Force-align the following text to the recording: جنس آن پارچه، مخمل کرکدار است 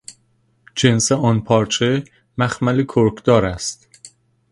جنس 0.75 1.11
آن 1.11 1.41
پارچه، 1.41 2.03
مخمل 2.37 2.83
کرکدار 2.83 3.45
است 3.45 3.87